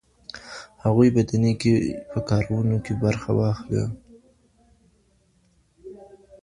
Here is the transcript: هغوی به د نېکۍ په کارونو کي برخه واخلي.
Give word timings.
هغوی 0.83 1.09
به 1.15 1.21
د 1.29 1.31
نېکۍ 1.41 1.75
په 2.11 2.19
کارونو 2.29 2.77
کي 2.85 2.93
برخه 3.03 3.29
واخلي. 3.39 3.83